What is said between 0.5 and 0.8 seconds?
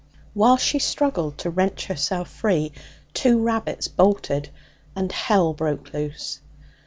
she